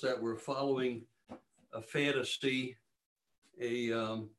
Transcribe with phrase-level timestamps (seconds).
[0.00, 1.02] that we're following
[1.72, 2.76] a fantasy,
[3.60, 4.30] a um,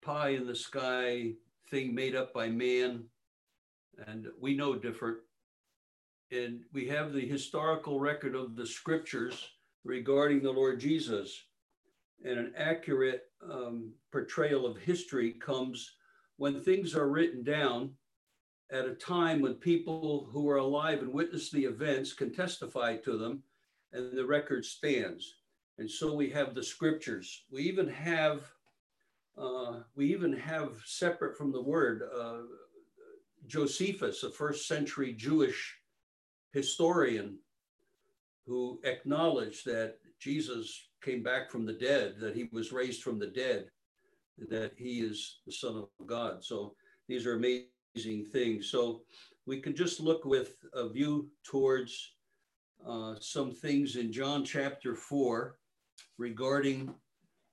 [0.00, 1.32] pie in the sky
[1.70, 3.04] thing made up by man,
[4.06, 5.18] and we know different.
[6.30, 9.50] And we have the historical record of the scriptures
[9.84, 11.44] regarding the Lord Jesus.
[12.24, 15.94] And an accurate um, portrayal of history comes
[16.36, 17.90] when things are written down
[18.70, 23.18] at a time when people who are alive and witness the events can testify to
[23.18, 23.42] them
[23.92, 25.34] and the record stands.
[25.78, 27.44] And so we have the scriptures.
[27.50, 28.42] We even have,
[29.36, 32.42] uh, we even have separate from the word, uh,
[33.46, 35.76] Josephus, a first century Jewish
[36.52, 37.38] historian
[38.46, 43.26] who acknowledged that Jesus came back from the dead, that he was raised from the
[43.26, 43.66] dead,
[44.48, 46.44] that he is the Son of God.
[46.44, 46.74] So
[47.08, 48.70] these are amazing things.
[48.70, 49.02] So
[49.46, 52.11] we can just look with a view towards
[52.86, 55.56] uh, some things in John chapter 4
[56.18, 56.92] regarding,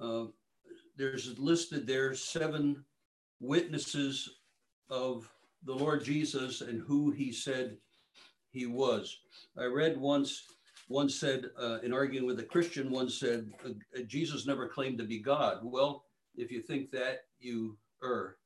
[0.00, 0.24] uh,
[0.96, 2.84] there's listed there seven
[3.40, 4.38] witnesses
[4.88, 5.28] of
[5.64, 7.76] the Lord Jesus and who he said
[8.50, 9.18] he was.
[9.58, 10.44] I read once,
[10.88, 13.70] one said, uh, in arguing with a Christian, one said, uh,
[14.06, 15.58] Jesus never claimed to be God.
[15.62, 16.04] Well,
[16.36, 18.36] if you think that, you err,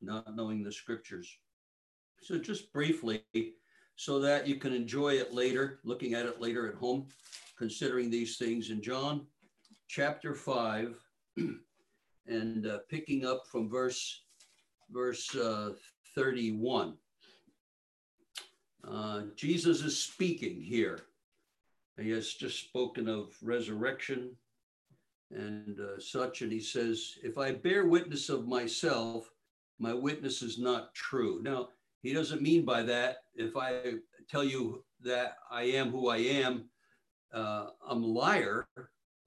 [0.00, 1.38] not knowing the scriptures.
[2.20, 3.24] So, just briefly,
[3.96, 7.06] so that you can enjoy it later, looking at it later at home,
[7.56, 9.26] considering these things in John
[9.88, 10.94] chapter 5
[12.26, 14.22] and uh, picking up from verse
[14.90, 15.70] verse uh,
[16.14, 16.94] 31.
[18.86, 21.00] Uh, Jesus is speaking here.
[22.00, 24.36] He has just spoken of resurrection
[25.30, 29.30] and uh, such, and he says, If I bear witness of myself,
[29.78, 31.40] my witness is not true.
[31.42, 31.68] Now,
[32.02, 33.94] he doesn't mean by that, if I
[34.28, 36.68] tell you that I am who I am,
[37.32, 38.66] uh, I'm a liar.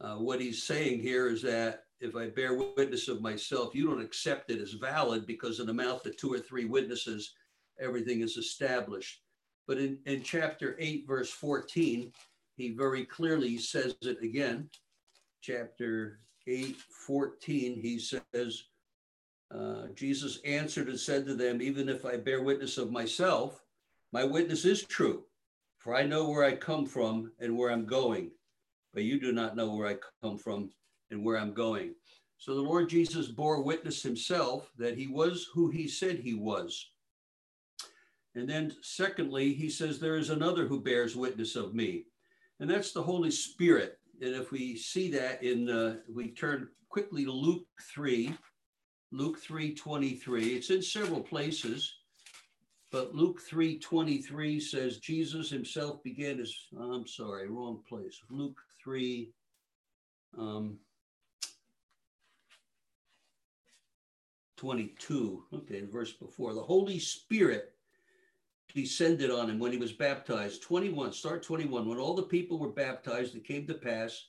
[0.02, 4.02] Uh, what he's saying here is that if I bear witness of myself, you don't
[4.02, 7.34] accept it as valid because in the mouth of two or three witnesses,
[7.80, 9.22] everything is established.
[9.68, 12.12] But in, in chapter 8, verse 14,
[12.58, 14.70] he very clearly says it again.
[15.42, 16.76] Chapter 8,
[17.08, 18.66] 14, he says,
[19.54, 23.62] uh, Jesus answered and said to them, Even if I bear witness of myself,
[24.12, 25.24] my witness is true,
[25.78, 28.32] for I know where I come from and where I'm going,
[28.94, 30.72] but you do not know where I come from
[31.12, 31.94] and where I'm going.
[32.38, 36.90] So the Lord Jesus bore witness himself that he was who he said he was.
[38.36, 42.06] And then, secondly, he says, There is another who bears witness of me,
[42.60, 43.98] and that's the Holy Spirit.
[44.22, 48.34] And if we see that in, uh, we turn quickly to Luke 3,
[49.16, 50.56] Luke 3:23.
[50.56, 52.00] It's in several places,
[52.92, 56.68] but Luke 3:23 says Jesus himself began his.
[56.78, 58.22] I'm sorry, wrong place.
[58.30, 59.32] Luke 3.
[60.38, 60.80] Um,
[64.58, 65.46] 22.
[65.54, 66.54] Okay, verse before.
[66.54, 67.74] The Holy Spirit
[68.74, 70.62] descended on him when he was baptized.
[70.62, 71.88] 21, start 21.
[71.88, 74.28] When all the people were baptized, it came to pass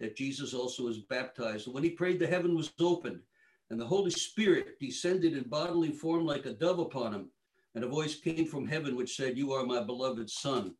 [0.00, 1.66] that Jesus also was baptized.
[1.66, 3.20] And when he prayed, the heaven was opened
[3.70, 7.30] and the Holy Spirit descended in bodily form like a dove upon him.
[7.74, 10.74] And a voice came from heaven which said, You are my beloved Son,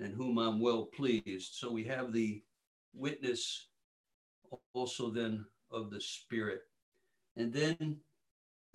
[0.00, 1.54] and whom I'm well pleased.
[1.54, 2.42] So we have the
[2.92, 3.68] witness
[4.72, 6.62] also then of the Spirit.
[7.36, 7.96] And then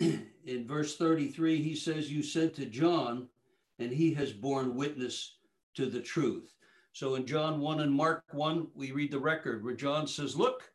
[0.00, 3.28] in verse 33, he says, You sent to John,
[3.78, 5.36] and he has borne witness
[5.74, 6.54] to the truth.
[6.92, 10.70] So in John 1 and Mark 1, we read the record where John says, Look,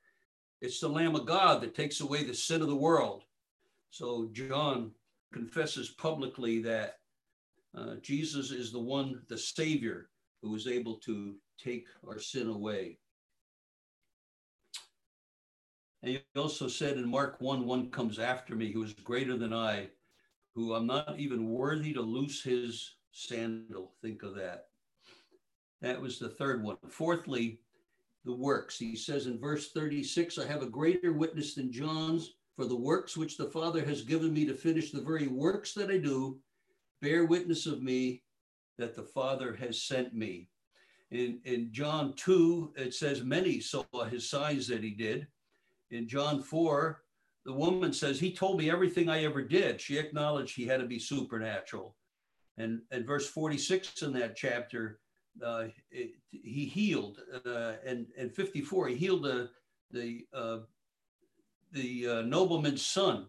[0.62, 3.24] it's the Lamb of God that takes away the sin of the world.
[3.92, 4.92] So John
[5.34, 7.00] confesses publicly that
[7.78, 10.10] uh, Jesus is the one, the Savior,
[10.42, 12.98] who is able to take our sin away.
[16.02, 19.54] And he also said in Mark 1 1 comes after me, who is greater than
[19.54, 19.90] I,
[20.54, 23.94] who I'm not even worthy to loose his sandal.
[24.02, 24.68] Think of that.
[25.82, 26.78] That was the third one.
[26.90, 27.60] Fourthly,
[28.26, 28.78] the works.
[28.78, 33.18] He says in verse 36, I have a greater witness than John's, for the works
[33.18, 36.40] which the Father has given me to finish the very works that I do
[37.02, 38.24] bear witness of me
[38.78, 40.50] that the Father has sent me.
[41.12, 45.28] In, in John 2, it says, Many saw his signs that he did.
[45.92, 47.02] In John 4,
[47.46, 49.80] the woman says, He told me everything I ever did.
[49.80, 51.96] She acknowledged he had to be supernatural.
[52.58, 55.00] And at verse 46 in that chapter,
[55.44, 59.50] uh, it, he healed, uh, and and 54 he healed the
[59.92, 60.60] the uh,
[61.72, 63.28] the uh, nobleman's son.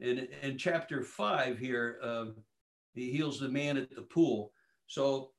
[0.00, 2.36] and in chapter five here, um,
[2.94, 4.52] he heals the man at the pool.
[4.86, 5.32] So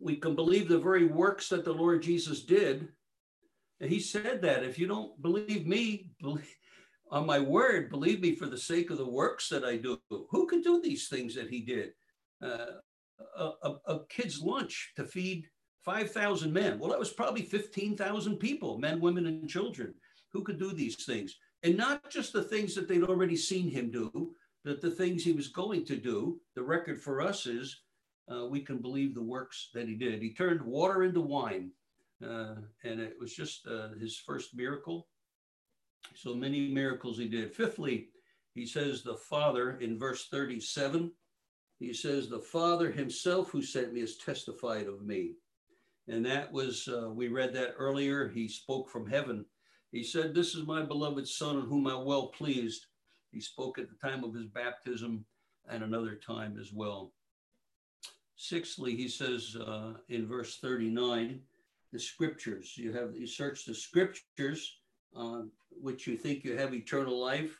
[0.00, 2.88] we can believe the very works that the Lord Jesus did
[3.80, 6.54] And he said that if you don't believe me, believe,
[7.10, 10.00] on my word, believe me for the sake of the works that I do.
[10.10, 11.92] Who can do these things that he did?
[12.42, 12.80] Uh,
[13.36, 15.48] a, a, kid's lunch to feed
[15.84, 16.78] 5,000 men.
[16.78, 19.94] Well, that was probably 15,000 people, men, women, and children,
[20.32, 21.36] who could do these things.
[21.62, 24.32] And not just the things that they'd already seen him do,
[24.64, 26.40] but the things he was going to do.
[26.54, 27.82] The record for us is
[28.30, 30.20] uh, we can believe the works that he did.
[30.20, 31.70] He turned water into wine,
[32.22, 35.06] uh, and it was just uh, his first miracle.
[36.14, 37.54] So many miracles he did.
[37.54, 38.08] Fifthly,
[38.54, 41.12] he says, the Father in verse 37,
[41.78, 45.34] he says, The Father himself who sent me has testified of me.
[46.08, 48.28] And that was, uh, we read that earlier.
[48.28, 49.44] He spoke from heaven.
[49.92, 52.86] He said, This is my beloved Son in whom I'm well pleased.
[53.32, 55.24] He spoke at the time of his baptism
[55.68, 57.12] and another time as well.
[58.36, 61.40] Sixthly, he says uh, in verse 39,
[61.92, 62.74] the scriptures.
[62.76, 64.78] You have you search the scriptures,
[65.16, 67.58] uh, which you think you have eternal life,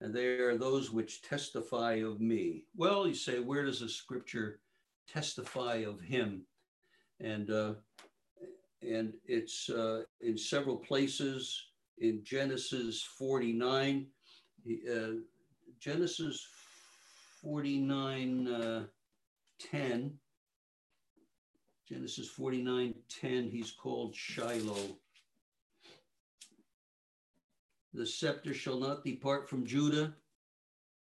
[0.00, 2.64] and they are those which testify of me.
[2.76, 4.60] Well, you say, where does the scripture
[5.08, 6.42] testify of him?
[7.20, 7.74] And uh,
[8.82, 14.06] and it's uh, in several places in Genesis 49.
[14.68, 15.06] Uh,
[15.80, 16.46] Genesis
[17.42, 18.84] 49 uh,
[19.58, 20.12] 10.
[21.88, 24.98] Genesis 49 10, he's called Shiloh.
[27.96, 30.14] The scepter shall not depart from Judah,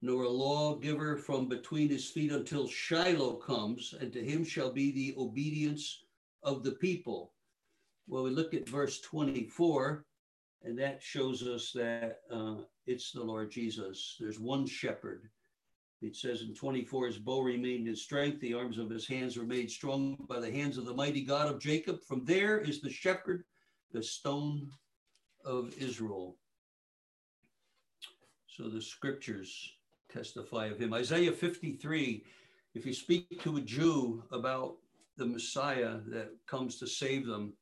[0.02, 4.92] nor a lawgiver from between his feet until Shiloh comes, and to him shall be
[4.92, 6.04] the obedience
[6.44, 7.32] of the people.
[8.08, 10.06] Well, we look at verse 24,
[10.64, 12.56] and that shows us that uh,
[12.86, 14.18] it's the Lord Jesus.
[14.20, 15.30] There's one shepherd.
[16.02, 19.46] It says in 24, his bow remained in strength, the arms of his hands were
[19.46, 22.04] made strong by the hands of the mighty God of Jacob.
[22.04, 23.46] From there is the shepherd,
[23.94, 24.70] the stone
[25.46, 26.36] of Israel.
[28.52, 29.76] So the scriptures
[30.12, 30.94] testify of him.
[30.94, 32.24] Isaiah 53,
[32.76, 34.76] if you speak to a Jew about
[35.16, 37.54] the Messiah that comes to save them,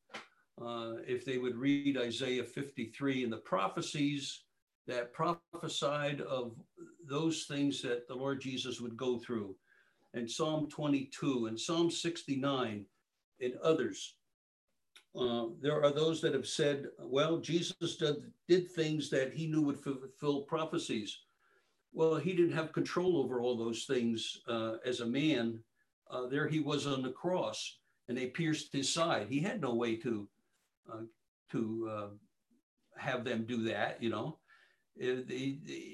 [0.60, 4.46] uh, if they would read Isaiah 53 and the prophecies
[4.88, 6.56] that prophesied of
[7.08, 9.56] those things that the Lord Jesus would go through,
[10.16, 12.84] and Psalm 22 and Psalm 69
[13.42, 14.16] and others.
[15.18, 19.62] Uh, there are those that have said, well, Jesus did, did things that he knew
[19.62, 21.20] would fulfill prophecies.
[21.92, 25.60] Well, he didn't have control over all those things uh, as a man.
[26.10, 29.28] Uh, there he was on the cross, and they pierced his side.
[29.30, 30.28] He had no way to
[30.92, 31.02] uh,
[31.52, 32.08] to uh,
[32.98, 34.02] have them do that.
[34.02, 34.38] You know,
[35.04, 35.22] uh,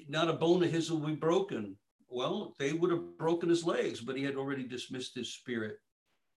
[0.08, 1.76] not a bone of his will be broken.
[2.08, 5.78] Well, they would have broken his legs, but he had already dismissed his spirit.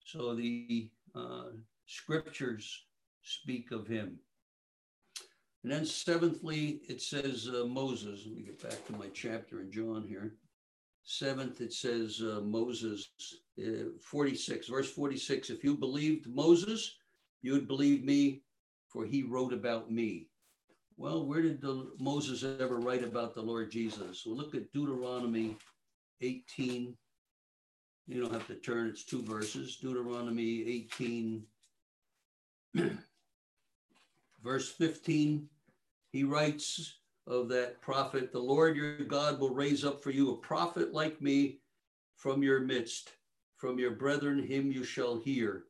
[0.06, 0.90] So the
[1.88, 2.86] scriptures
[3.24, 4.20] speak of him.
[5.64, 8.24] And then seventhly, it says uh, Moses.
[8.26, 10.36] Let me get back to my chapter in John here.
[11.04, 13.10] Seventh, it says uh, Moses,
[13.60, 15.50] uh, 46, verse 46.
[15.50, 16.96] If you believed Moses,
[17.42, 18.44] you would believe me,
[18.90, 20.28] for he wrote about me.
[20.98, 24.24] Well, where did the, Moses ever write about the Lord Jesus?
[24.26, 25.56] Well, look at Deuteronomy
[26.22, 26.96] 18.
[28.08, 29.78] You don't have to turn, it's two verses.
[29.78, 31.44] Deuteronomy 18,
[34.44, 35.48] verse 15,
[36.12, 36.96] he writes
[37.28, 41.22] of that prophet, the Lord your God will raise up for you a prophet like
[41.22, 41.60] me
[42.16, 43.12] from your midst.
[43.58, 45.64] From your brethren, him you shall hear.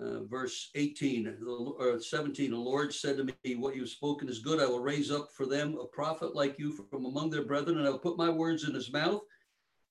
[0.00, 4.60] Uh, verse 18 or 17, the Lord said to me, What you've spoken is good.
[4.60, 7.86] I will raise up for them a prophet like you from among their brethren, and
[7.86, 9.22] I will put my words in his mouth,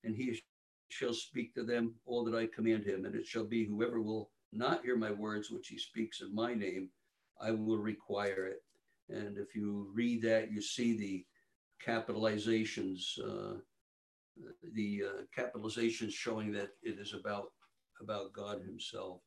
[0.04, 0.42] and he
[0.88, 3.04] shall speak to them all that I command him.
[3.04, 6.54] And it shall be whoever will not hear my words, which he speaks in my
[6.54, 6.90] name,
[7.40, 8.62] I will require it.
[9.08, 11.24] And if you read that, you see the
[11.84, 13.58] capitalizations, uh,
[14.72, 17.52] the uh, capitalizations showing that it is about
[18.00, 19.20] about God Himself.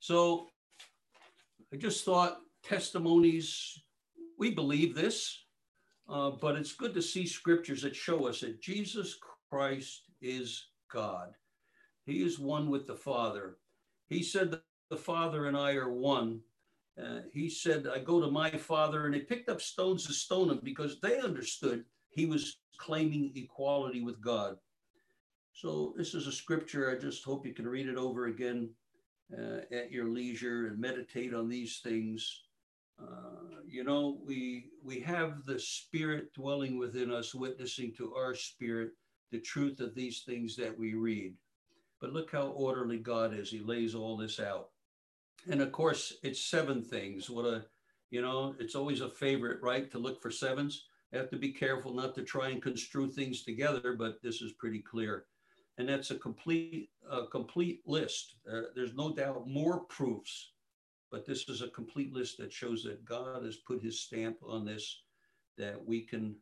[0.00, 0.48] So
[1.72, 3.82] I just thought testimonies.
[4.38, 5.44] We believe this,
[6.08, 9.16] uh, but it's good to see scriptures that show us that Jesus
[9.50, 11.30] Christ is God.
[12.04, 13.56] He is one with the Father.
[14.08, 14.58] He said
[14.90, 16.40] the Father and I are one.
[17.02, 20.48] Uh, he said, I go to my Father, and they picked up stones to stone
[20.48, 24.56] him because they understood he was claiming equality with God.
[25.52, 26.90] So, this is a scripture.
[26.90, 28.70] I just hope you can read it over again
[29.36, 32.42] uh, at your leisure and meditate on these things.
[33.00, 38.92] Uh, you know, we we have the Spirit dwelling within us, witnessing to our spirit
[39.32, 41.34] the truth of these things that we read.
[42.06, 43.50] But look how orderly God is.
[43.50, 44.68] He lays all this out.
[45.50, 47.28] And of course, it's seven things.
[47.28, 47.64] What a,
[48.10, 49.90] you know, it's always a favorite, right?
[49.90, 50.84] To look for sevens.
[51.12, 54.52] I have to be careful not to try and construe things together, but this is
[54.52, 55.24] pretty clear.
[55.78, 58.36] And that's a complete, a complete list.
[58.48, 60.52] Uh, there's no doubt more proofs,
[61.10, 64.64] but this is a complete list that shows that God has put his stamp on
[64.64, 65.02] this,
[65.58, 66.36] that we can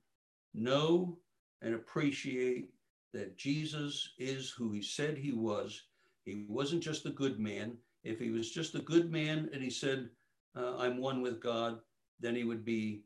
[0.53, 1.17] know
[1.63, 2.69] and appreciate
[3.15, 5.83] that Jesus is who he said he was.
[6.25, 7.77] He wasn't just a good man.
[8.03, 10.11] If he was just a good man and he said,
[10.57, 11.79] uh, I'm one with God,
[12.21, 13.03] then he would be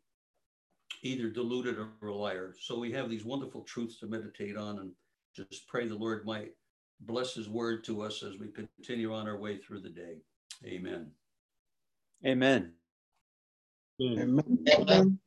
[1.03, 2.55] either deluded or a liar.
[2.61, 4.91] So we have these wonderful truths to meditate on and
[5.35, 6.53] just pray the Lord might
[7.00, 10.17] bless his word to us as we continue on our way through the day.
[10.65, 11.12] Amen.
[12.27, 12.73] Amen.
[14.00, 14.43] Amen.
[14.69, 15.19] Amen.